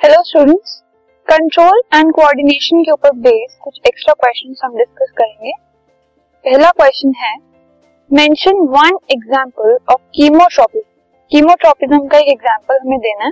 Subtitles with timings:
[0.00, 0.72] Students
[1.28, 5.52] control and coordination के ऊपर based कुछ एक्स्ट्रा क्वेश्चन हम डिस्कस करेंगे।
[6.44, 7.32] पहला क्वेश्चन है
[8.10, 10.84] mention one example of chemotropism
[11.32, 13.30] chemotropism का एक एग्जांपल हमें देना है।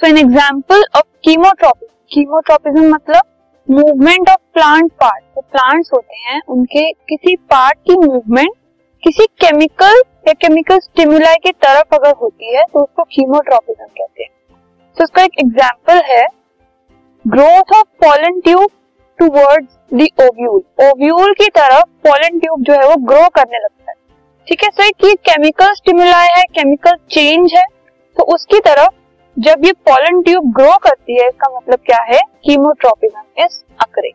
[0.00, 3.22] So an example of chemotropism chemotropism मतलब
[3.68, 8.52] मूवमेंट ऑफ़ प्लांट पार्ट जो प्लांट्स होते हैं, उनके किसी पार्ट की मूवमेंट
[9.02, 14.30] किसी केमिकल या केमिकल स्टिमुलाई की तरफ़ अगर होती है तो उसको कीमोट्रोपिज्म कहते हैं।
[15.02, 16.24] तो इसका एक एग्ज़ाम्पल है
[17.24, 18.70] growth of pollen tube
[19.18, 23.96] towards the ovule ovule की तरफ़ पॉलन ट्यूब जो है वो ग्रो करने लगता है।
[24.46, 27.64] ठीक है सर कि केमिकल स्टिमुलाई है केमिकल चेंज है।
[28.16, 28.94] तो उसकी तरफ़
[29.36, 32.20] जब ये पॉलन ट्यूब ग्रो करती है, इसका मतलब क्या है?
[32.44, 34.14] Chemotropism is occurring